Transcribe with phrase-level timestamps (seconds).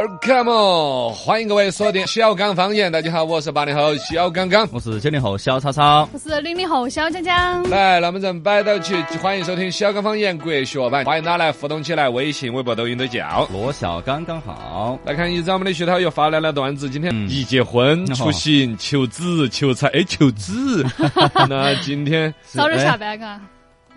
[0.00, 2.90] Welcome，欢迎各位锁定小刚方言。
[2.90, 4.66] 大家好，我是八零后小刚刚。
[4.72, 7.62] 我是九零后小超超，我是零零后小江江。
[7.68, 13.46] 来，那么咱摆到起，欢迎收听小刚方言国学版，欢迎大家来互动起来，微信、微博、抖音都叫。
[13.52, 14.98] 罗小刚刚好。
[15.04, 20.82] 来看一张我们的徐涛又发来了段子，今天一结婚、出行、求子、求财、哎，求子。
[21.46, 23.38] 那今天早点下班嘎。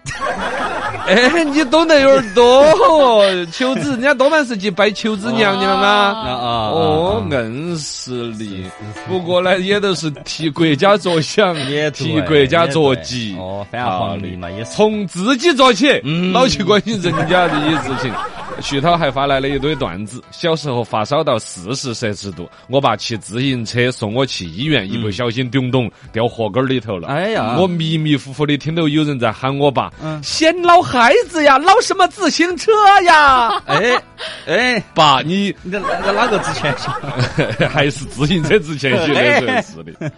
[1.08, 3.24] 哎，你懂得有点多哦！
[3.52, 5.88] 求子，人家多半是去拜求子娘娘啊。
[5.88, 8.66] 啊啊哦，硬实力。
[9.08, 13.36] 不过呢，也都是替国家着想，也替国家着急。
[13.38, 14.72] 哦，反而皇帝嘛也是。
[14.72, 15.90] 从自己做起，
[16.34, 18.14] 老去关心人家这些事情。
[18.62, 27.08] 徐涛还发来了一堆段子：小时候发烧到四十摄氏度，我爸骑自行车送我去医院，一不小心咚咚掉河沟里头了。
[27.10, 29.92] 哎呀，我迷迷糊糊的听到有人在喊我爸
[30.24, 32.72] ：“先捞孩子呀，捞什么自行车
[33.06, 33.50] 呀？
[33.68, 34.02] ”哎
[34.48, 35.80] 哎，爸，你哪
[36.28, 37.68] 个值钱些？
[37.68, 40.12] 还是自行车值钱些的，是的。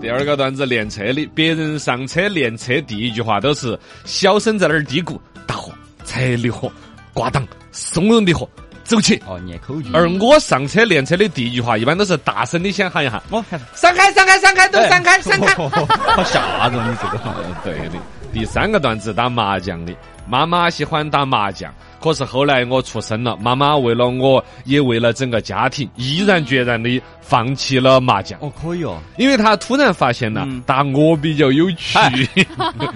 [0.00, 5.72] 第二个段子练车的，别人上车练车第一句话都是小声在那儿嘀咕：“大货，
[6.04, 6.70] 踩离合，
[7.12, 8.48] 挂档。”松容的货，
[8.84, 9.20] 走起！
[9.26, 9.88] 哦，念口诀。
[9.92, 17.18] 而我上车练车的第一句话，一般都是大声的先喊一下：“哦，闪开，闪开，闪开，都闪开，闪开！” 好吓人，你这个。
[17.64, 17.98] 对的。
[18.32, 19.94] 第三个段子打麻将的，
[20.26, 21.72] 妈妈喜欢打麻将。
[22.02, 28.38] 可是后来我出生了，妈妈为了我，也为了整个家庭，毅然决然的放弃了麻将。
[28.40, 31.98] 哦，可以哦，因为他突然发现了打我比较有趣，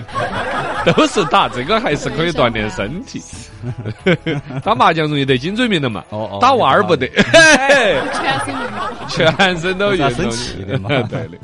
[0.96, 3.22] 都是打这个还是可以锻炼身体。
[4.62, 7.24] 打麻将容易得颈椎病的嘛，哦哦，打娃儿不得，全
[8.44, 11.38] 身运动，全身都运动，生气的嘛， 对的。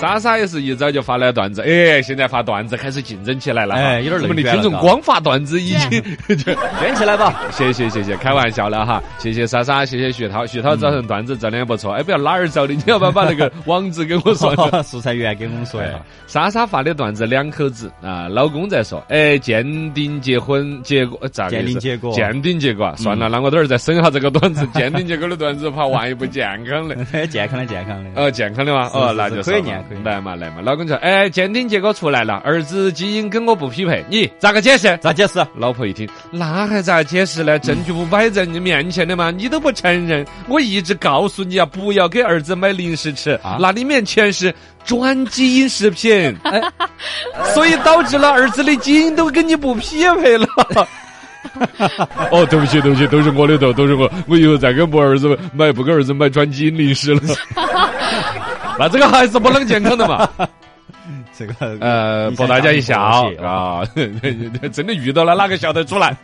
[0.00, 6.02] 莎莎也是一早就发了段子，哎，现在发段子开始竞争起来了，哎，有点我们的听众光发段子已经
[6.36, 6.54] 卷
[6.94, 14.54] 起来吧，谢谢谢谢，开玩笑了哈，谢谢莎莎，谢谢徐涛，徐涛造成段子质量不错，哎，不要哪儿找的，你要不要把那个网址给我说，
[14.84, 15.98] 素材源给我们说一下。
[16.26, 19.64] 莎莎发的段子，两口子啊，老公在说，哎，鉴
[19.94, 28.90] 定结婚结果咋个鉴定结果，鉴定结果，算了，那我等会儿再审下这个段子， 鉴定结果的段子，怕万一不健康的，健康的健康的，哦，健康的吗？
[28.92, 29.82] 哦，那就可以念。
[30.04, 34.96] 来嘛来嘛，老公说：“哎，鉴定结果出来了，儿子基因跟我不匹配，你咋个解释？
[35.00, 37.58] 咋解释？”老婆一听，那还咋解释呢？
[37.58, 39.30] 证据不摆在你面前的吗？
[39.30, 44.54] 你都不承认，我一直告诉你啊，不要给儿子买零食吃，那里面全是
[44.84, 46.34] 转基因食品，
[47.54, 50.46] 所以导致了儿子的基因都跟你不匹配了。
[52.30, 57.20] 哦，对不起，对不起，都是我的错，都是我，我以后再给我儿子买，不给儿子买转基因零食了。
[58.78, 60.28] 那这个还是不能健康的嘛？
[61.38, 62.98] 这个呃，博大家一笑
[63.42, 63.82] 啊，
[64.72, 66.16] 真的遇到了哪个笑得出来？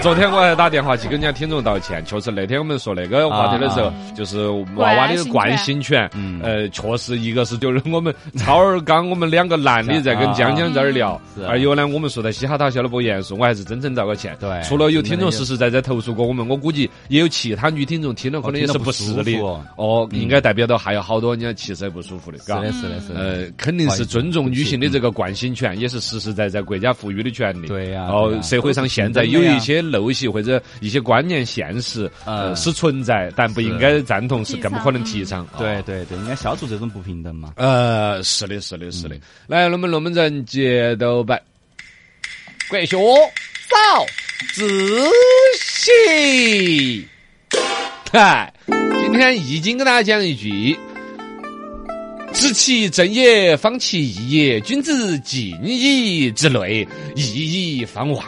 [0.02, 6.08] 昨天我还打电话去跟人家听众道歉，确实那天我们说那个话题的时候，就是娃娃的惯性权，
[6.42, 14.34] 呃，确实一个是就是我们 超儿刚我们两个男的在跟江江在那儿聊，而有呢我们说的嘻哈大笑的不严肃，我还是真诚道个歉。
[14.40, 19.38] 对，除了有听众实实在在投诉过我们，我估计也有其他女听众听了可能也是不适的。
[19.76, 22.38] 哦，应该代表到还有好多人家其实不舒服的。
[22.38, 23.20] 是的，是的，是的。
[23.20, 27.66] 呃，肯定是尊重女性的这个惯性权，也是实实在在国家赋予的权利。
[27.66, 28.06] 对呀。
[28.10, 29.84] 哦，社会上现在有一些。
[29.90, 35.46] 陋习或者一些观念现实，呃，是存在，但不应该赞同，是更不可能提倡。
[35.58, 37.54] 对对对，应该消除这种不平等嘛。
[37.56, 39.16] 呃，是的，是的，是的。
[39.46, 41.42] 来，我们龙门阵接到摆，
[42.68, 44.06] 国学少
[44.54, 44.68] 自
[45.58, 47.06] 习。
[48.12, 50.76] 嗨，今天易经跟大家讲一句：
[52.32, 54.60] 知其正也，方其义也。
[54.60, 58.22] 君子敬以之内，义以方外。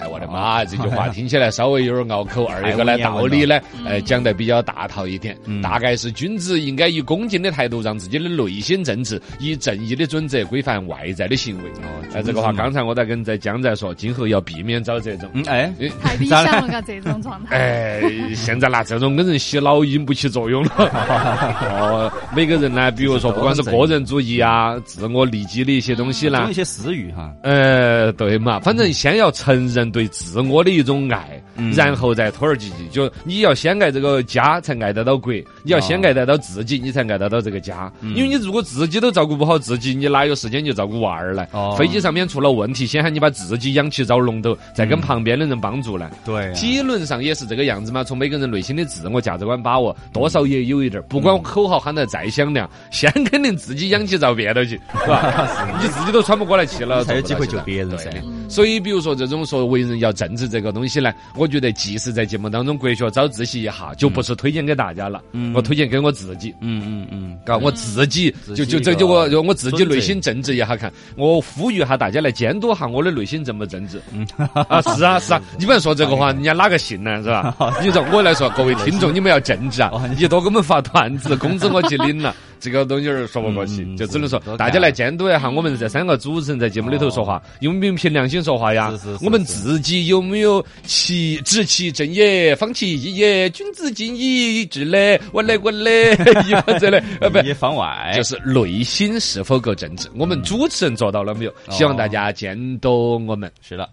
[0.00, 0.64] 哎，我的妈！
[0.64, 2.44] 这句话听起来稍微有点拗口。
[2.46, 5.36] 二一个呢， 道理呢，呃，讲得比较大套一点。
[5.62, 11.70] 大概是君子应该以恭敬的态度，让自己的内心正直，以正义的准则规范外在的行为。
[11.70, 15.30] 哦，哎，这个话刚才我在跟在江在说，今后要避免找这种。
[15.32, 17.56] 嗯，哎，太理想了，这种状态。
[17.56, 18.02] 哎，
[18.34, 20.70] 现在拿这种跟人洗脑已经不起作用了。
[21.78, 27.32] 哦，每个人呢，比如说，不管是个人主义啊，自我利己的一些东西呢，有一些私欲哈。
[27.42, 29.83] 呃，对嘛，反正先要承认。
[29.90, 32.88] 对自我的一种爱，嗯然后再拖而及际。
[32.90, 37.92] 就你要先爱这个家，才爱得到国；你要先爱得到自己，你才爱得到这个家。
[38.02, 41.46] 因为你如果自己都照顾不好自己，你哪有时间去照顾娃儿呢？
[41.52, 46.10] 哦飞机上面出了问题，先喊你把自己养起，找龙头，再跟旁边的人帮助呢。
[46.24, 51.04] 对啊，理论上也是这个样子嘛，从每个人内心的自我价值观把握，多少也有一点儿。
[51.08, 55.48] 不管口号喊得再响亮，先肯定自己养起照别头去，是吧？
[55.80, 58.10] 你自己都喘不过来气了，才有机会救别人噻。
[58.48, 66.54] 所以，比如说这种说为人要正直这个东西呢，我觉得即使在节目当中国学早自习一下，就不是推荐给大家了，嗯我推荐给我自己。
[66.60, 74.00] 嗯嗯嗯，嘎，我自己自就就这就我就我自己内心正直一下看，我呼吁下大家来监督下我的内心正不正直。
[74.12, 74.26] 嗯
[74.68, 77.22] 啊，是啊是啊， 你不能说这个话，人家哪个信呢？
[77.22, 77.54] 是吧？
[77.82, 79.90] 你说我来说，各位听众， 你们要正直啊！
[79.92, 82.34] 哦你多给我们发段子，工资我去领了。
[82.64, 89.18] 这个东西儿说不过去，就只能说大家来监督一下我们这三个主持人在节目里头说话，有没有凭良心说话呀是是？
[89.18, 96.12] 是我们自己有没有其执其正也，方其义也，君子敬以治嘞，我嘞我嘞，
[96.48, 97.38] 一个这嘞，呃不。
[97.44, 101.52] 也方外就是内心是否够正直，我们主持人做到了没有？
[101.68, 103.52] 希望大家监督我们。
[103.60, 103.86] 是的，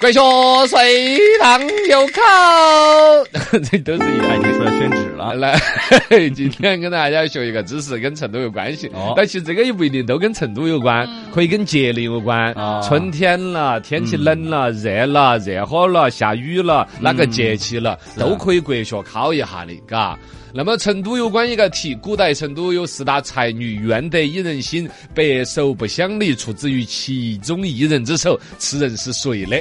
[0.00, 1.60] 国学随堂
[1.90, 5.52] 有考，这都是一他已经出来宣旨来了。
[5.52, 8.88] 来， 今天跟大家学一个知识，跟成都有关系。
[8.94, 12.50] 哦但其实这个也不一定都跟成都有关，可以跟节令有关。
[12.54, 20.18] 啊春天了，天气冷了，热了，热火了，下雨了，哪个节气了，都可以国学考一下的，嘎。
[20.52, 29.56] 那么成都有关一个题，古代成都有四大才女，愿得一人心，白首不相离，出自于其中一人之手，此人是谁呢？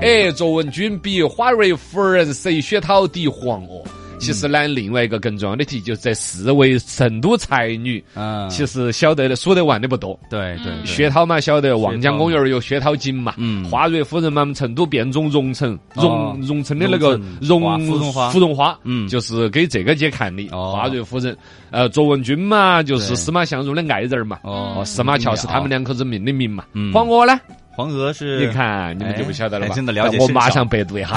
[0.00, 3.82] 哎，卓文君比花蕊夫人，谁薛涛敌黄娥？
[4.18, 10.18] 其实呢，另外一个更重要的题，就是这四位成都才女，嗯，其实晓得的数得完的不多。
[10.28, 20.46] 对对对，薛涛嘛，晓得望江公园有薛涛井嘛，嗯花蕊夫人嘛，成都变种蓉城哦荣荣城的那个蓉花芙蓉花，嗯就是给这个节看的。
[20.50, 21.36] 哦花蕊夫人，
[21.70, 26.64] 呃，卓文君嘛，就是司马相如的爱人嘛，哦司马桥是他们两口子命的名嘛。
[26.72, 27.38] 嗯黄娥呢？
[27.78, 29.72] 黄河是你看你们就不晓得了吧？
[29.72, 31.10] 哎真的了解我马上百度一下，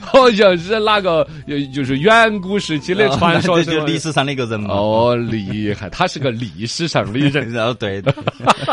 [0.00, 4.72] 好像是哪个，呃就是远古时期的传说就是历史上的一个人嘛。
[4.72, 7.52] 哦，厉害，他是个历史上的人。
[7.52, 8.00] 然 后对，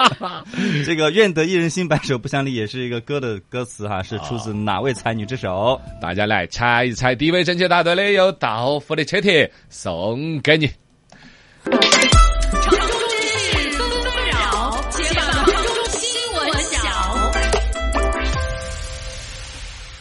[0.86, 5.82] 这个“愿得一人心，白首不相离”也是一个歌的歌词哈，是出自哪位才女之手？
[6.00, 10.70] 大家来猜一猜，第一位正确答对的有道夫的车贴送给你。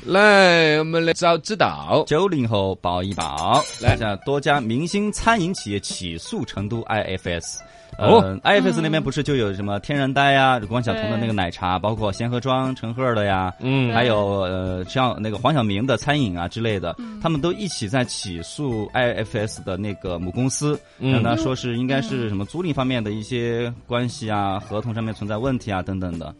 [0.07, 2.05] 来，我们来找知道。
[2.07, 3.95] 九零后报一报，来。
[3.95, 7.61] 一下多家明星餐饮企业起诉成都 IFS。
[7.97, 8.21] 哦。
[8.21, 13.95] 呃，IFS 那边不是就有什么天然呆呀、关晓彤的那个奶茶，包括贤合庄、陈赫的呀，嗯。
[13.95, 21.13] 还有呃像那个黄晓明的餐饮啊之类的，他们都一起在起诉 IFS 的那个母公司，嗯。
[21.13, 26.35] 让他说是应该是什么租赁方面的一些关系啊、合同上面存在问题啊等等的。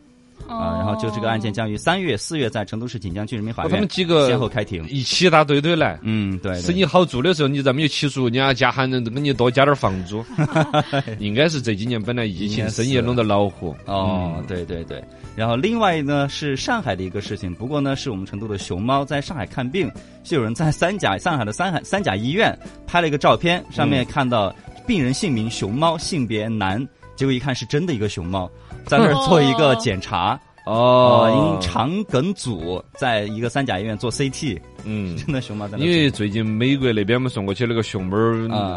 [0.49, 4.87] 啊，然后就这个案件将于三月、四月在成都市锦江区人民法院他们几个先后开庭。
[4.89, 5.99] 一起打堆堆来。
[6.03, 10.25] 嗯，对，对生意好做的时候，你咋没有起诉人家家喊人给你多加点房租？
[11.19, 13.75] 应该是这几年本来疫情生意弄得恼火。
[13.87, 15.03] 哦，对对对。
[15.37, 19.91] 然后另外呢是上海的一个事情，不过呢是我们成都的熊猫在上海看病，
[20.23, 24.55] 是有人在三甲上海的三海三甲医院拍了一个照片，上面看到
[24.87, 28.51] 病人姓名熊猫，性别男，结果一看是真的一个熊猫，
[28.87, 30.39] 在那儿做一个检查。
[30.67, 35.91] 哦，因肠梗阻，在一个三甲医院做 CT，嗯，真的熊猫在那因。
[35.91, 38.17] 为最近美国那边我们送过去那个熊猫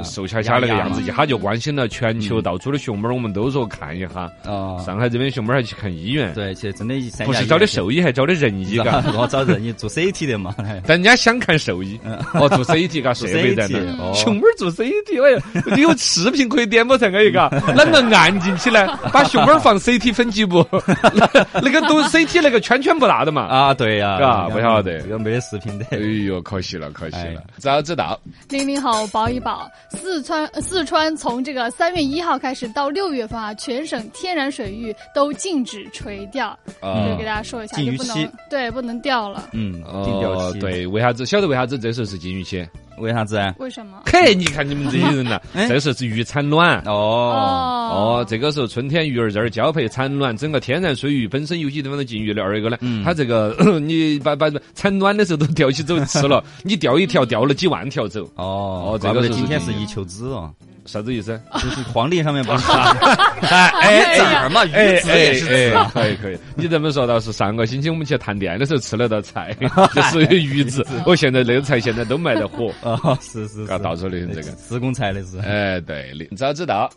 [0.04, 4.32] 瘦恰恰那个样子，一下就关心了全球到处的熊猫儿，我们都说看一下。
[4.46, 6.96] 哦，上海这边熊猫儿还去看医院，对，其实真的
[7.26, 9.04] 不是找的兽医，还找的人医，嘎。
[9.18, 10.54] 我找人医做 CT 的嘛。
[10.86, 12.00] 但人家想看兽医，
[12.34, 14.14] 哦，做 CT 嘎，设 做备在那。
[14.14, 18.88] 熊猫儿做 CT，哎呀，你有视频可以点播才可以嘎，啷个按进去呢？
[19.12, 20.66] 把熊猫儿放 CT 分级不？
[21.62, 23.44] 那个都 CT 那个圈圈不大的嘛。
[23.44, 25.86] 啊，对呀，嘎不晓得这个没得视频的。
[25.98, 27.54] 哎呦，可惜了，可惜了哎。
[27.58, 36.48] 早知道，零零后保一保，四川呃四川从这个三月一号开始到六月份啊，全省天然水域都禁止垂钓，
[36.80, 39.50] 啊就给大家说一下，就不禁渔期能对不能钓了。
[39.54, 39.74] 嗯，
[40.04, 41.26] 禁钓期。，哦对，为啥子？
[41.26, 42.68] 晓得为啥子这时候是禁渔期？
[42.98, 43.54] 为啥子啊？
[43.60, 44.02] 为什么？
[44.06, 46.80] 嘿，你看你们这些人呐， 哎这时候是鱼产卵。
[46.86, 46.92] 哦，
[48.22, 52.44] 哦，这个时候春天鱼儿在这儿交配产卵，整个天然水域本身有些地方都禁渔了。
[52.44, 58.24] 二一个呢，嗯它这个 你把把产卵的时候都钓起走吃了， 你钓一条钓了几万条走。
[58.36, 60.52] 哦哦这个今天是一球子哦。
[60.88, 61.40] 啥子意思？
[61.56, 62.72] 就是黄历上面不是
[63.46, 65.78] 哎哎字儿嘛，哎鱼子也是。
[65.94, 69.56] 可以可以，你这么说倒是上个星期我们去探店的时候吃了道菜，
[69.94, 74.52] 就是鱼子，我现在那个菜现在都卖得火，啊，是是到处流行这个。
[74.52, 75.38] 自贡菜的是。
[75.40, 76.90] 哎，对的，早知道。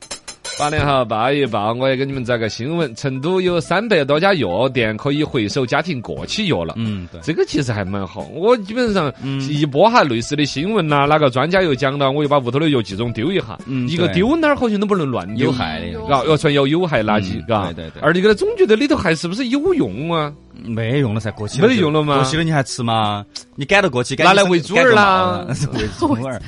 [0.61, 6.75] 八零后报一报，我也给你们找个新闻：成都有三百多家药店可以回收家庭过期药了。
[6.77, 7.19] 嗯，对。
[7.23, 13.59] 这个其实还蛮好，我基本上嗯一播哈类似的新闻呐、哪个专家又讲了，我就把屋头的药集中丢一下。
[13.67, 17.43] 嗯一个丢哪儿好像都不能乱丢有，害的，嘎，要算要有害垃圾。
[17.47, 20.31] 对对对二一个总觉得里头还是不是有用啊？
[20.63, 23.25] 没用了噻，过期没得用了吗过期了你还吃吗？
[23.61, 26.41] 你赶得过去，拿来喂猪儿啦 喂猪儿。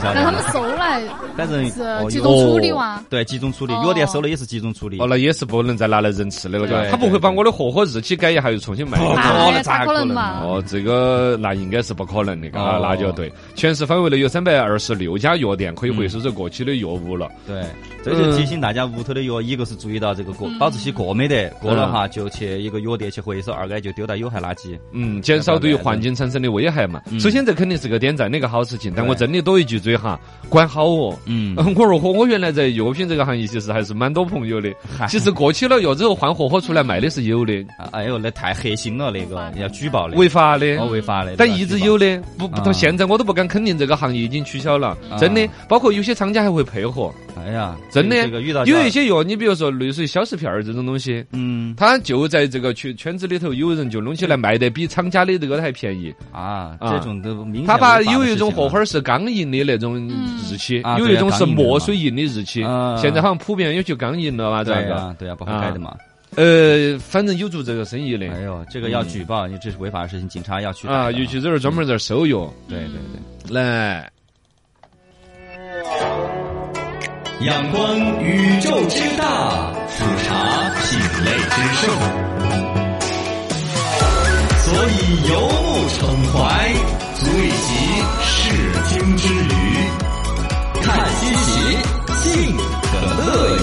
[0.00, 1.02] 让 他们收来
[1.36, 3.02] 反正是集中处理哇。
[3.10, 5.06] 对集中处理，哦药店收了也是集中处理哦，。
[5.10, 6.80] 那也是不能再拿来人吃的了，嘎。
[6.82, 9.04] 对他不会把我的货货日期改一下又重新卖的。
[9.04, 10.38] 不可哎能咋咋可能嘛？
[10.44, 13.32] 哦，这个那应该是不可能的，嘎，哦那就对。
[13.56, 17.28] 全市范围内有三百二十六家药店可以回收这过期的药物了。
[17.44, 17.60] 对，
[18.04, 24.78] 这就提醒大家屋头的药，一个是注意到这个过嗯保质期过没得，过了哈就去一个药店去回收，二个就丢到有害垃圾。
[24.92, 27.00] 嗯，减少对于环境产生的危害嘛。
[27.10, 27.18] 嗯。
[27.18, 31.18] 首先，这肯定是个点赞的一个好事情，但我真的多一句嘴哈，管好哦。
[31.26, 31.54] 嗯。
[31.58, 34.72] 嗯，我如果我原来在药品这个行业，其实还是蛮多朋友的。
[35.08, 40.76] 其实过期了药之后换盒盒出来卖的是有的，啊哎呦，那太黑心了，那个要举报的，违法的。
[40.76, 41.92] 哦违法的，但一直有。
[41.98, 45.18] 的，不到现在我都不敢肯定这个行业已经取消了，啊。
[45.18, 45.46] 真的。
[45.68, 48.26] 包括有些厂家还会配合，哎呀，真的。
[48.64, 51.74] 有一些药，你比如说类似于消食片儿这种东西，嗯。
[51.76, 56.12] 它就在这个圈圈子里头，有人就弄起来卖的比厂家的这个还便宜。
[56.42, 59.96] 啊，啊这种都明显他把有一种事情了货花儿是钢印的那种
[60.50, 62.62] 日期，啊有一种是墨水印的日期。
[62.62, 65.14] 啊现在好像普遍有些钢印了嘛，这个。
[65.18, 65.96] 对啊不好改的嘛。
[66.34, 72.50] 呃，反正有做这个生意的哎呦，这个要举报，你这是违法的事情，警察要去啊，尤其这儿专门在这儿收药。
[72.68, 73.54] 对对对。
[73.54, 74.10] 来，
[77.40, 81.84] 仰观宇宙之大，俯察品类之盛，
[84.72, 84.90] 所以
[85.28, 86.00] 游目骋
[86.32, 86.40] 怀，
[87.20, 87.68] 足以极
[88.24, 88.32] 视
[88.88, 89.36] 听之娱。
[90.82, 90.86] 看
[91.20, 91.52] 稀奇，
[92.22, 92.26] 尽
[92.56, 92.90] 可
[93.22, 93.61] 乐也。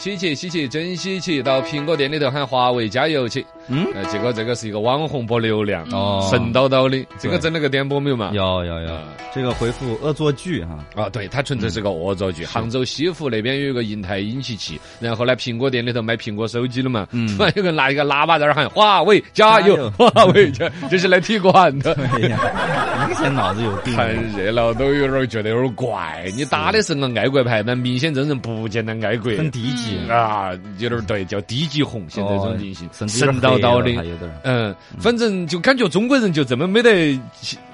[0.00, 1.42] 稀奇稀奇，真稀奇！
[1.42, 3.44] 到苹果店里头喊华为加油去。
[3.68, 7.06] 嗯呃，结果这个是一个网红博流量，哦神叨叨的。
[7.18, 8.30] 这个整了个点播没有嘛？
[8.32, 9.02] 有有有啊，
[9.34, 12.46] 这个回复恶作剧哈，啊，对，它纯粹是个恶作剧。
[12.46, 21.92] 杭州西湖那边有一个银泰引起器，然后呢，苹果店里头卖苹果手机了嘛，嗯突然有个人拿一个喇叭在那儿喊华为加油，华为加，就是来踢馆的。
[22.14, 23.94] 哎呀，明显脑子有病。
[23.94, 29.30] 看热闹都有点儿觉得有点儿怪，你打的是个爱国牌，但明显这人不见得爱国。
[29.36, 34.30] 很低级，啊，有点儿对，叫低级红，现在这种情形，甚至有神点黑了叨叨的。
[34.44, 37.12] 嗯，反正就感觉中国人就这么没得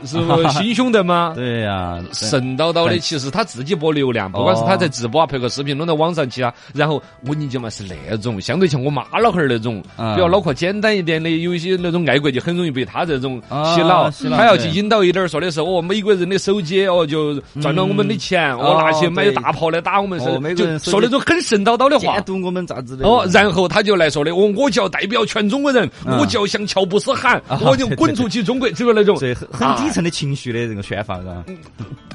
[0.05, 1.33] 是不 心胸的吗？
[1.35, 10.15] 对呀，神叨叨的，其实他自己博流量，不管是他在直播啊，拍个视频弄到网上去啊，然后我跟你讲嘛是那种，相对像我妈老汉儿那种，嗯。
[10.17, 22.25] 比较脑壳简单一点的，有一些那种爱国就很容易被他这种啊洗脑，他要去引导一点儿，说的是哦，美国人的手机哦就赚了我们的钱，哦哦拿去买大炮来打我们，是就说那种很神叨叨的话监。
[22.25, 23.07] 督我们咋子的？
[23.07, 31.45] 哦，然后他就来说的，我，我就要代表全中国人，嗯我就要向乔布斯喊，啊我就滚出去中国，这个那种，对，很很底层的情绪的这个宣发，是吧？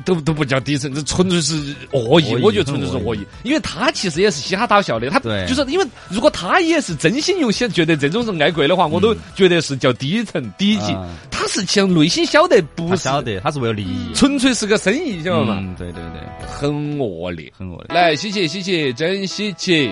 [0.05, 15.58] 都都不叫低层，这纯粹是恶意我觉得纯粹是恶恶意，因为他其实也是嘻哈打笑的，他对就是因为如果他也是真心用心觉得这种人爱国的话，我都觉得是叫低层低级啊，他是其实内心晓得不晓得他是为了利益，纯粹是个生意，晓得嘛？
[15.60, 17.51] 嗯，对对对，很恶劣。
[17.58, 17.96] 很恶劣。
[17.96, 19.91] 来，稀奇稀奇，真稀奇！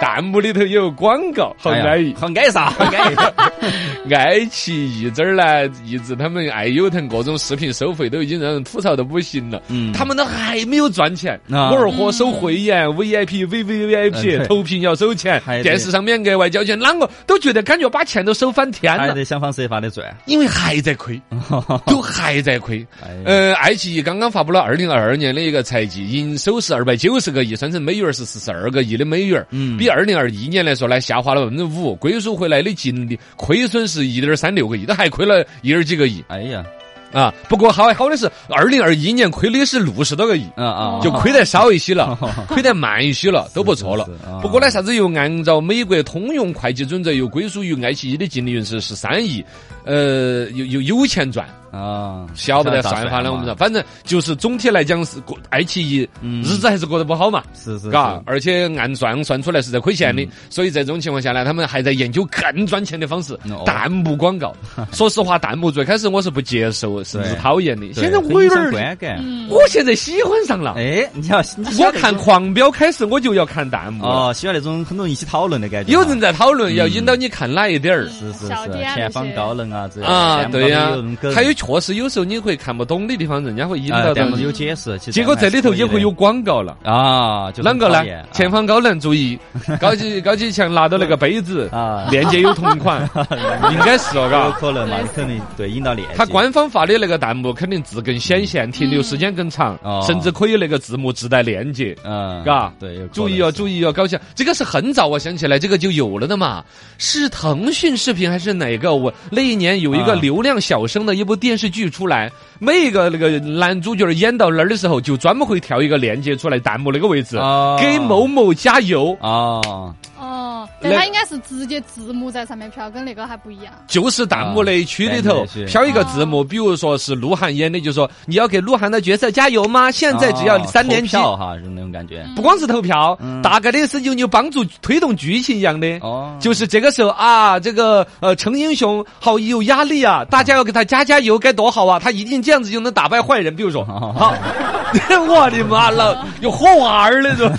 [0.00, 2.14] 弹幕里头有广告，好安逸。
[2.14, 2.70] 好安啥？
[2.70, 3.16] 好安逸。
[4.16, 9.62] 爱奇艺这儿呢，一直他们爱优腾各种视频收费都已经让人吐槽的不行了。
[9.68, 11.38] 嗯他们都还没有赚钱。
[11.50, 19.02] 啊我二货收会员、VIP、嗯 VVVIP 对投屏要收钱电视上面额外交钱，啷个都觉得感觉把钱都收翻天了。
[19.02, 20.06] 还得想方设法的赚。
[20.26, 21.20] 因为还在亏，
[21.86, 22.86] 都还在亏。
[23.02, 36.64] 哎呃，爱奇艺刚刚发布了二零二二年的一个财季，营收是二百九十个亿，算成美元是四十二个亿的美元，嗯比二零二一年来说呢，下滑了百分之五，归属回来的净利亏损是一点三六个亿，都还亏了一点几个亿哎呀，
[37.12, 37.32] 啊。
[37.48, 40.44] 不过好好的是，二零二一年亏的是六十多个亿。
[40.56, 44.08] 啊啊，就亏得少一些了， 亏得慢一些了，都不错了。
[44.42, 49.44] 不过呢，啥子又按照美国通用会计准则，又归属于爱奇艺的净利润是十三亿，
[49.84, 51.48] 呃，又又有钱赚。
[51.70, 57.42] 啊，晓不得算法了，我们说，反正就是总体来讲是过爱奇艺嗯日子还是过得不好嘛。
[57.54, 64.54] 是是，嘎，而且按算算出来是在亏钱的，嗯所以在这种情况下呢，他们还在研究更赚钱的方式哦，弹幕广告。
[64.92, 67.92] 说实话，弹幕最开始我是不接受，甚至对讨厌的。
[67.92, 69.18] 现在我有点儿，观感。
[69.22, 70.74] 嗯，我现在喜欢上了。
[70.76, 74.28] 哎，你要你我看《狂飙》开始，我就要看弹幕了。
[74.28, 75.92] 哦，喜欢那种很多人一起讨论的感觉。
[75.92, 78.08] 有人在讨论，嗯要引导你看哪一点儿。
[78.08, 78.48] 是是是，
[78.94, 80.92] 前方高能啊，这啊，对、呀，
[81.34, 84.10] 还有确实有时候你会看不懂的地方，人家会引导到你。
[84.10, 86.76] 啊弹幕有解释，结果这里头也会有广告了。
[86.84, 88.04] 啊，就啷个呢？
[88.30, 89.36] 前方高能，注意，
[89.80, 93.02] 高级高级强拿到那个杯子啊链接有同款，
[93.72, 94.52] 应该是哦，有。
[94.52, 96.14] 可能嘛，你肯定对引导链接。
[96.16, 101.96] 他官方发的那个弹幕肯定字更显现，停留时间更长，哦甚至可以那个字幕自带链接。
[102.04, 104.18] 嗯，嘎对，注意哦，注意哦，搞笑！
[104.34, 106.64] 这个是很早，我想起来，这个就有了的嘛。
[106.98, 108.94] 是腾讯视频还是哪个？
[108.94, 119.16] 我那一年有一个啊流量小生的一部电视剧出来，每一个那个男主角演到那儿的时候，就专门会跳一个链接出来，弹幕那个位置，哦给某某加油。
[119.20, 123.72] 哦，哦，但它应该是直接字幕在上面飘，跟那个还不一样。
[123.86, 129.90] 就是弹幕那一区里头飘一个字幕，比如说是鹿晗演的，就说你要给鹿晗的角色加油吗？
[129.90, 132.26] 现在只要哦三连票哈，是那种感觉。
[132.34, 135.86] 不光是投票，嗯大概的是有你帮助推动剧情一样的。
[136.00, 141.98] 哦，就是这个时候啊，这个呃，程英雄好有压力啊，大家要给他加加油，该多好啊！
[141.98, 143.54] 他一定这样子就能打败坏人。
[143.54, 144.34] 比如说，哦 好，
[145.28, 147.48] 我的妈了，有火娃儿那种。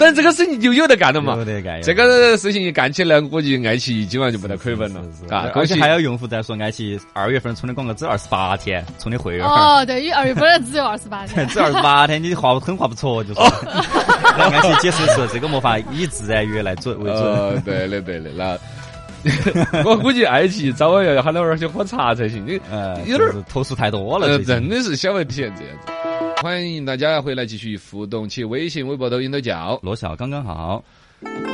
[0.00, 1.44] 但这个事情就有得干了嘛有。
[1.44, 1.80] 得干。
[1.82, 5.50] 这个事情一干起来，估计爱奇艺今晚就不得亏本了是是啊！
[5.54, 9.46] 而且还有用户在说，爱奇艺二月份充的广告只有二十八天充的会员。
[9.46, 11.46] 哦，对，因为二月份只有二十八天。
[11.52, 13.40] 只二十八天，你划很划不着，就是。
[14.38, 17.20] 那爱奇艺解释是，这个魔法以自然月来准为准。
[17.22, 18.58] 呃，对的对的，那
[19.84, 22.42] 我估计爱奇艺早晚要喊他们去喝茶才行。
[22.46, 25.62] 你呃，有点投诉太多了，真的是小问题这样子。
[26.42, 29.78] 欢迎大家回来继续互动去微信、微博、抖音都叫。
[29.82, 30.82] 罗小刚刚好。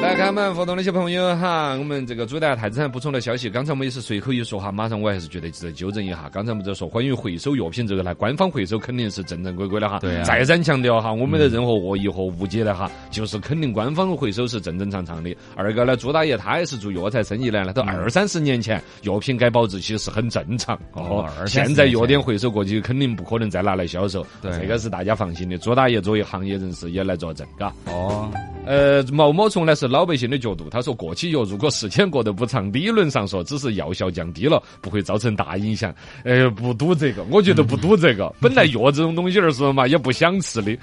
[0.00, 6.28] 来看我们互动的一些朋友哈，我们这个朱大太子还补充了消息，刚才我们也是随口一说哈，马上我还是觉得值得纠正一下。
[6.32, 9.99] 刚才我们在说关于回收药品这个呢，官方回收肯定是正正规规的哈。
[9.99, 15.35] 对啊再三强调哈，我没得任何恶意和误解的哈，就是肯定官方回收是正正常常的。
[15.56, 25.59] 二个呢，朱大爷他也是做药材生意的，那都二三十年前药品改保质期是很正常哦现在药店回收过去，肯定不可能再拿来销售，对这个是大家放心的。
[25.59, 27.72] 朱大爷作为行业人士也来作证，嘎。
[27.87, 28.31] 哦，
[28.66, 35.94] 呃，毛毛虫呢是老百姓的角度，他说过期药如果时间过得不长，理论上说只是药效降低了，不会造成大影响。
[36.24, 38.35] 呃，不赌这个，我觉得不赌这个。
[38.42, 40.76] 本来药这种东西儿是嘛，也不想吃的，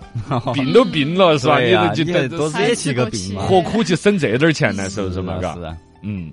[0.54, 1.58] 病都病了是吧？
[1.60, 3.42] 你你还就多惹起个病嘛。
[3.46, 4.88] 何苦去省这点儿钱呢？
[4.90, 5.38] 是不是嘛？
[5.38, 6.32] 嘎是，啊，嗯。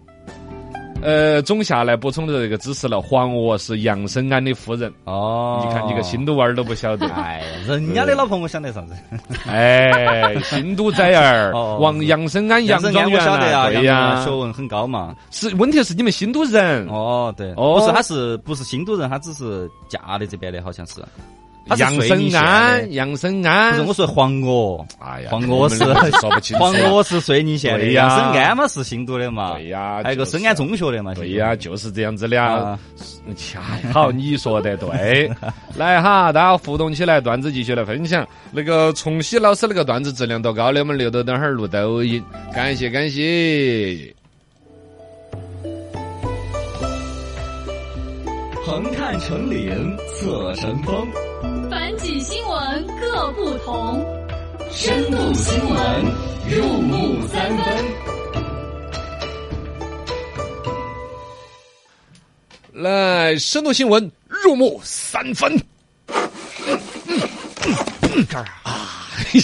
[1.08, 4.94] 呃，总下来补充的这个知识了，黄娥是杨生安的夫人。
[5.06, 8.94] 哦，你看你个新都娃儿都不晓得， 哎，人家的老婆我晓得啥子？
[9.48, 15.16] 哎，新都崽儿 哦，王杨生安杨生安我庄园晓得啊，对呀学，问很高嘛。
[15.32, 19.10] 是问题是你们新都人，哦，对，哦不是，他是不是新都人？
[19.10, 20.96] 他只是嫁的这边的，好像是。
[21.78, 32.80] 杨生安，杨生不安是，，我说黄鹅，哎呀，黄鹅是说不清 楚，黄鹅是遂宁县的，杨生安嘛是新都的嘛，对呀，还有个就是深安中学的嘛，对呀，就是这样子的啊啊。
[33.36, 35.30] 恰好你说的对，
[35.76, 38.26] 来哈，大家互动起来，段子继续来分享。
[38.52, 44.14] 那个崇熙老师那个段子质量多高的，我们留到等会儿录抖音，感谢感谢。
[48.66, 51.08] 横看成岭侧成峰，
[51.98, 54.06] 反几新闻各不同，
[54.72, 56.06] 深度新闻
[56.48, 57.86] 入木三分。
[62.74, 65.60] 来，深度新闻入木三分。
[68.30, 69.08] 这儿啊，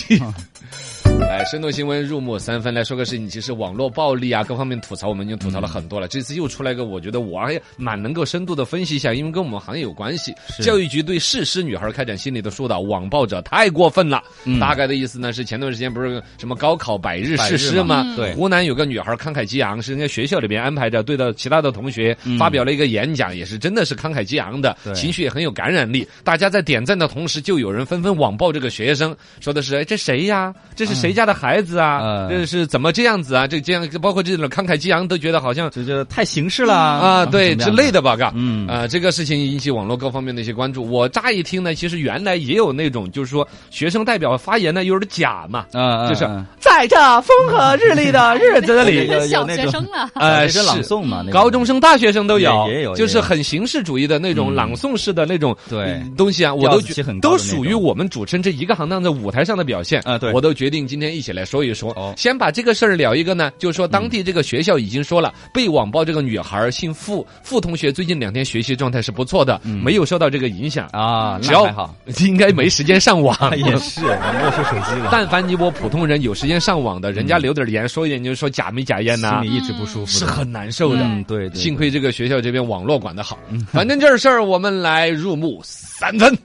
[1.33, 6.07] 来，深度新闻入木三分来说个事情，其实网络暴力啊，各方面吐槽我们已经吐槽了很多了。
[6.07, 10.31] 这次又出来一个，我觉得我还蛮能够深度的分析一下，因为跟我们行业有关系。
[10.61, 14.23] 教育局对誓师女孩开展心理的疏导，网暴者太过分了。
[14.45, 18.15] 嗯大概的意思呢是前段时间不是什么高考百日誓师嘛吗？
[18.15, 26.07] 对湖南有个女孩慷慨激昂，是人家学校里边安排着，对到其他的同学嗯发表了一个演讲，也是真的是慷慨激昂的，对情绪也很有感染力。
[26.23, 30.53] 大家在点赞的同时，就有人纷纷网暴这个学生，说的是：“哎，这谁呀？
[30.75, 31.99] 这是谁家的孩子啊？
[32.03, 32.29] 嗯。
[32.29, 33.47] 这是怎么这样子啊？
[33.47, 36.73] 这这样，包括这种慷慨激昂，都觉得好像就就太形式了。
[36.73, 38.01] 啊，对之类的。
[38.03, 38.67] 吧，嘎，嗯。
[38.67, 40.83] 啊，这个事情引起网络各方面的一些关注。
[40.89, 50.09] 我乍一听呢，其实原来也有那种，就是说学生代表发言呢有点假嘛，嗯，嗯就是嗯在在这风和日丽的日子里， 小学生了。
[50.15, 54.55] 呃，小学生朗是诵嘛，高中生、大学生都有，也也有就是很形式主义的那种嗯。
[54.55, 55.83] 朗诵式的那种对。
[55.93, 60.01] 嗯东西啊，我调都都属于我们主持人这一个行当在舞台上的表现。
[60.01, 60.31] 啊对。
[60.33, 61.91] 我都决定今天一起来说一说。
[61.91, 62.13] 哦。
[62.17, 73.33] 先把这个事儿聊一个呢，就是说当地这个学校已经说了，被网暴这个女孩姓付，付同学最近两天学习状态是不错的，没有受到这个影响，啊，只要好，应该没时间上网。
[73.55, 81.01] 也是没收手机了，但凡你我普通人有时间上网的，人家留点言说一点，就是说假没假烟呐、心里一直不舒服，是很难受的。
[81.03, 83.37] 嗯，对对，幸亏这个学校这边网络管得好，
[83.71, 86.37] 反正这事儿我们来入目三分。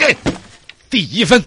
[0.00, 0.16] 耶，
[0.90, 1.42] 第一分。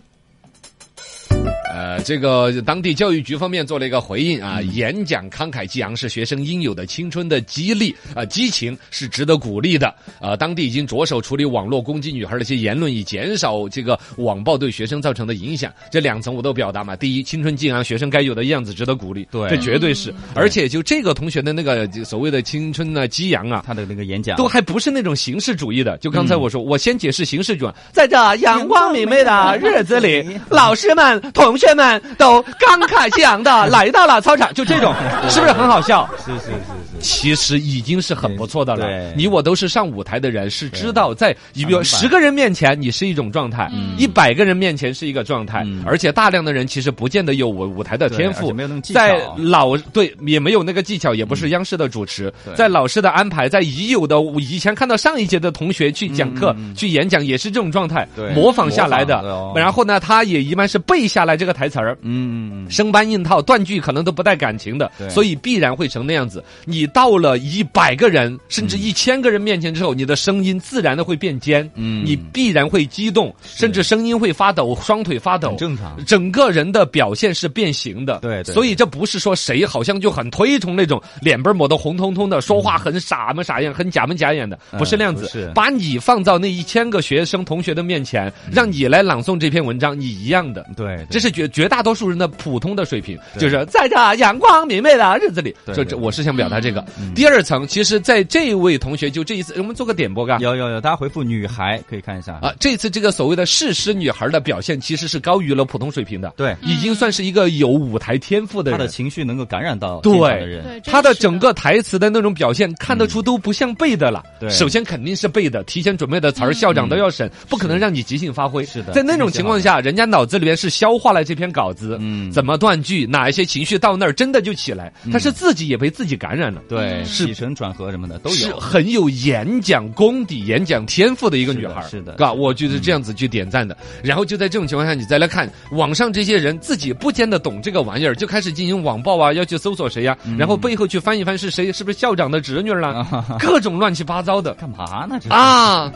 [1.99, 9.93] 呃，这个当地教育局方面做了一个回应啊，演讲慷慨激昂是学生应有的青春的激励啊、激情是值得鼓励的。
[10.19, 15.71] 啊，当地已经着手处理网络攻击女孩的一些言论，以减少这个网暴对学生造成的影响。
[15.91, 16.95] 这两层我都表达嘛。
[16.95, 20.13] 第一，青春激昂，学生该有的样子值得鼓励，对这绝对是。
[20.33, 25.97] 而且就这个同学的那个所谓的青春呢激昂啊，他的那个演讲都还不是那种形式主义的。
[25.97, 34.93] 就刚才我说，我先解释形式主义，在这阳光明媚的日子里，老师们、同学们都慷慨激昂的来到了操场，就这种，
[35.29, 36.07] 是不是很好笑？
[36.25, 36.51] 是是是
[36.98, 39.13] 是，其实已经是很不错的了。
[39.15, 48.53] 你我都是上舞台的人，是知道在比如十个人面前你是一种状态，一百个人面前是一个状态嗯，而且大量的人其实不见得有舞舞台的天赋。
[48.93, 59.23] 在老对也没有那个技巧，也不是央视的主持，在老师的安排，在已有的以前看到上一届的同学去讲课、去演讲，也是这种状态模仿下来的。
[59.55, 61.97] 然后呢，他也一般是背下来这个台词儿。
[62.01, 66.43] 嗯，生搬硬套，断句可能都不带感情的，所以必然会成那样子。
[66.65, 72.03] 你到了一百个人甚至一千个人面前之后，你的声音自然的会变尖，嗯。
[72.05, 76.03] 你必然会激动，甚至声音会发抖，双腿发抖，正常。
[76.05, 85.27] 整个人的表现是变形的，对对所以这不是说谁好像就很推崇那种脸被抹得红彤彤的，说话很傻么傻样，很假模假眼的，嗯不是那样子。
[85.27, 85.51] 是。
[85.53, 90.65] 把你放到那一千个学生同学的面前，让你来朗诵这篇文章，你一样的。
[90.75, 96.78] 对，这是绝绝大多数人的普通的水平，就是在这阳光明媚的日子里，对对就这我是想表达这个。
[96.99, 97.13] 嗯。
[97.15, 100.37] 第二层，其实在这位同学就这一次，我们做个点播嘎。
[100.39, 102.33] 有有有，大家回复女孩可以看一下。
[102.41, 108.89] 啊，这次这个所谓的事实女孩的表现，其实是高于了普通水平的，对，已经算是一个有舞台天赋的他的。
[108.89, 114.23] 情绪能够感染到对的人，他的整个台词的那种表现，看得出都不像背的了。
[114.39, 114.49] 对。
[114.49, 118.65] 首先肯定是背的，提前准备的词儿，校长都要审，不可能让你即兴发挥。
[118.65, 122.31] 是的在那种情况下，人家脑子里边是消化了这篇稿子，嗯。
[122.31, 126.61] 怎么断句，哪一些情绪到那儿真的就起来，但是自己也被自己感染了。
[126.69, 128.59] 对，是起承转合什么的都是有。
[128.59, 133.75] 很有演讲功底、演讲天赋的一个女孩，是的嘎，我就是这样子去点赞的。
[134.03, 143.05] 然后就在这种情况下，你再来看网上这些人自己不见得懂这个玩意儿，就开始进行网暴啊，要去搜索谁呀、然后背后去翻一翻是谁，是不是校长的侄女儿啦，
[143.41, 145.19] 各种乱七八糟的干嘛呢？
[145.23, 145.91] 这，啊，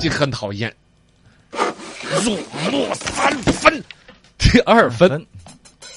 [0.00, 0.74] 就很讨厌。
[2.24, 2.36] 入
[2.72, 3.84] 木三分，
[4.38, 5.08] 第二分。
[5.08, 5.26] 分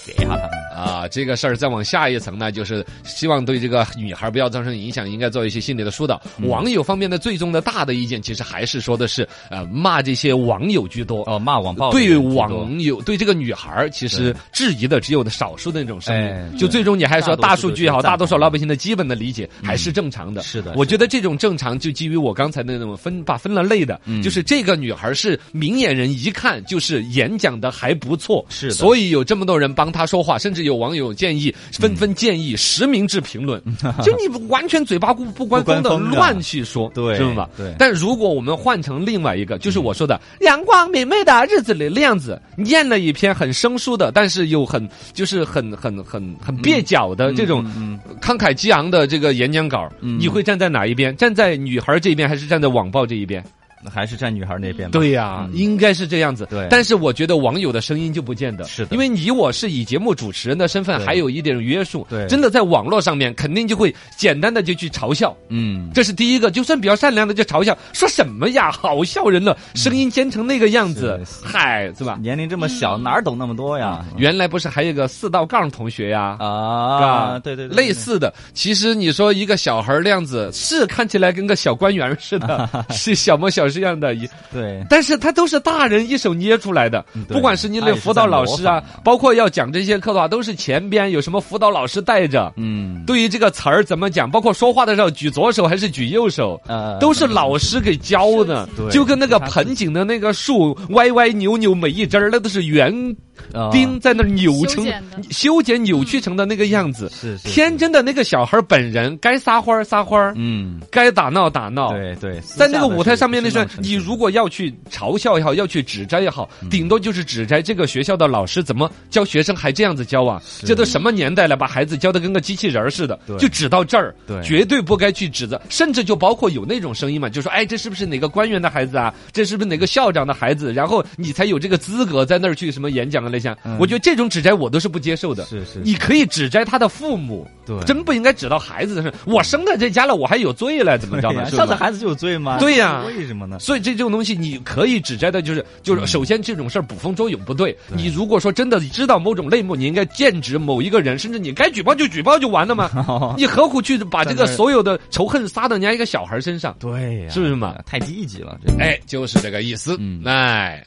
[0.06, 0.50] 给一下他们。
[0.74, 6.22] 啊，这个事儿再往下一层呢，就是希望对这个女孩不要造成影响，应该做一些心理的疏导。
[6.38, 6.48] 嗯。
[6.48, 11.24] 网友方面的最终的大的意见，其实还是说的是，呃，骂这些网友居多。
[11.24, 16.22] 哦，骂网暴对网友对这个女孩，其实质疑的只有少数的那种声音。
[16.22, 20.42] 哎就最终你还说大数据也好，大多数老百姓的基本的理解还是正常的。
[20.44, 20.74] 是的。
[20.76, 24.22] 我觉得这种正常就基于我刚才的那种分把分了类的，嗯。
[24.22, 28.74] 就是这个女孩是明眼人一看就是演讲的还不错，是的。
[28.74, 33.62] 所以有这么多人帮她说话，甚至有网友建议纷纷建议实名制评论，
[34.04, 37.50] 就你完全嘴巴不不关风的乱去说，对是吧？
[37.58, 37.74] 对。
[37.78, 51.16] 但如果我们换成另外一个，就是我说的阳光明媚的日子里那样子，念了一篇很生疏的，但是又很就是很很很很蹩脚的这种嗯慷慨激昂的这个演讲稿，你会站在哪一边？
[51.18, 53.44] 站在女孩这边，还是站在网暴这一边？
[53.84, 54.92] 那还是站女孩那边吧。
[54.92, 56.48] 对呀、应该是这样子。
[56.50, 62.06] 对但是我觉得网友的声音就不见得，是的因为你我是以节目主持人的身份，还有一点约束。
[62.10, 65.36] 对真的在网络上面，肯定就会简单的就去嘲笑。
[65.50, 72.18] 嗯，这是第一个，就算比较善良的就嘲笑，说什么呀，好笑人了，声音尖成那个样子，嗨，是吧？
[72.22, 74.06] 年龄这么小，哪儿懂那么多呀？
[74.18, 76.38] 原来不是还有个四道杠同学呀？
[76.40, 92.54] 啊，对对对，对类似的，其实你说一个小孩儿那样子，是看起来跟个小官员似的， 是小模小式样的，一对，但是他都是大人一手捏出来的，不管是你的辅导老师啊包括要讲这些课的话，都是前边有什么辅导老师带着。
[92.58, 103.33] 嗯，对于这个词儿怎么讲，包括说话的时候举左手还是举右手，呃都是老师给教的对，就跟那个盆景的那个树歪歪扭扭，每一枝儿那都是圆啊
[103.72, 107.10] 钉在那儿扭修成剪修剪扭曲成的那个样子。
[107.14, 111.92] 是是天真的那个小孩本人该撒欢儿撒欢儿，嗯，该打闹打闹。
[111.92, 120.42] 对对，在那个舞台上面那时候，，你如果要去嘲笑也好，要去指摘也好，顶多就是指摘这个学校的老师怎么教学生还这样子教啊？
[120.66, 129.14] 这都什么年代了，把孩子教的跟个机器人似的对，就指到这儿，对绝对不该去指责，甚至就包括有那种声音嘛，就说哎，这是不是哪个官员的孩子啊？
[129.32, 130.74] 这是不是哪个校长的孩子？
[130.74, 133.56] 然后你才有这个资格在那儿去什么演讲啊那些。
[133.80, 135.46] 我觉得这种指摘我都是不接受的。
[135.46, 139.22] 是是你可以指摘他的父母，对真不应该指到孩子的身上。
[139.26, 141.46] 我生在这家了，我还有罪了，怎么着呢？
[141.46, 142.58] 是吧上次孩子就有罪吗？
[142.60, 143.60] 对呀为什么呢？
[143.60, 147.76] 所以这种东西你可以指摘的，就是就是，首先这种事儿捕风捉影不对。
[147.96, 152.90] 你如果说真的知道某种内幕，你应该剑指某一个人，甚至你该举报就举报就完了嘛。
[153.38, 156.76] 你何苦去把这个所有的仇恨撒到人家一个小孩身上？
[156.80, 157.76] 对呀，是不是嘛？
[157.86, 159.96] 太低级了，这哎，就是这个意思。
[160.00, 160.86] 嗯哎。